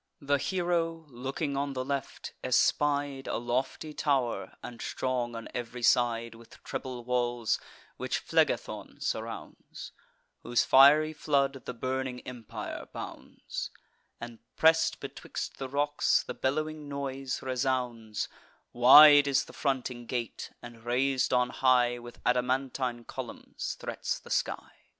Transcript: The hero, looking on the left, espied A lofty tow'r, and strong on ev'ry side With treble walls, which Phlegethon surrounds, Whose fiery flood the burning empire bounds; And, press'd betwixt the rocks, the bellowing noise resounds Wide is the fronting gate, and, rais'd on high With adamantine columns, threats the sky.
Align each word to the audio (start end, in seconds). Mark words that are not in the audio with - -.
The 0.19 0.39
hero, 0.39 1.05
looking 1.09 1.55
on 1.55 1.73
the 1.73 1.85
left, 1.85 2.33
espied 2.43 3.27
A 3.27 3.37
lofty 3.37 3.93
tow'r, 3.93 4.57
and 4.63 4.81
strong 4.81 5.35
on 5.35 5.47
ev'ry 5.53 5.83
side 5.83 6.33
With 6.33 6.63
treble 6.63 7.03
walls, 7.03 7.59
which 7.97 8.17
Phlegethon 8.19 8.99
surrounds, 8.99 9.91
Whose 10.41 10.63
fiery 10.63 11.13
flood 11.13 11.65
the 11.65 11.75
burning 11.75 12.21
empire 12.21 12.87
bounds; 12.91 13.69
And, 14.19 14.39
press'd 14.55 14.99
betwixt 14.99 15.57
the 15.59 15.69
rocks, 15.69 16.23
the 16.23 16.33
bellowing 16.33 16.89
noise 16.89 17.43
resounds 17.43 18.27
Wide 18.73 19.27
is 19.27 19.45
the 19.45 19.53
fronting 19.53 20.07
gate, 20.07 20.51
and, 20.63 20.83
rais'd 20.83 21.31
on 21.31 21.51
high 21.51 21.99
With 21.99 22.21
adamantine 22.25 23.03
columns, 23.03 23.77
threats 23.79 24.17
the 24.17 24.31
sky. 24.31 24.71